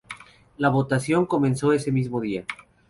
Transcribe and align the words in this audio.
La 0.57 0.69
votación 0.69 1.27
comenzó 1.27 1.73
ese 1.73 1.91
mismo 1.91 2.21
día. 2.21 2.43